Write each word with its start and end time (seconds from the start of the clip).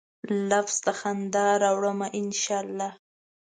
لفظ 0.49 0.75
ته 0.85 0.91
خندا 0.99 1.47
راوړمه، 1.63 2.07
ان 2.19 2.27
شا 2.41 2.57
الله 2.65 2.91